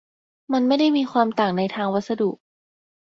[0.53, 2.31] มันไม่ได้มีความต่างในทางวัสดุ